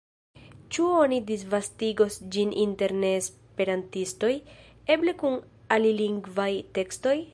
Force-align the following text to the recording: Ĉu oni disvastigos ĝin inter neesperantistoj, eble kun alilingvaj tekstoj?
Ĉu 0.75 0.85
oni 1.01 1.17
disvastigos 1.31 2.17
ĝin 2.35 2.55
inter 2.63 2.95
neesperantistoj, 3.03 4.33
eble 4.95 5.15
kun 5.23 5.37
alilingvaj 5.79 6.51
tekstoj? 6.81 7.15